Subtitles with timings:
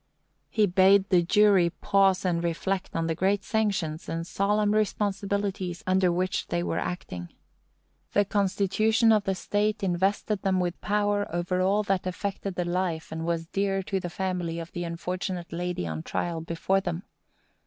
[0.49, 6.11] He bade the jury pause and reflect on the great sanctions and solemn responsibilities under
[6.11, 7.31] which they were acting.
[8.13, 13.11] The constitution of the state invested them with power over all that affected the life
[13.11, 17.03] and was dear to the family of the unfortunate lady on trial before them.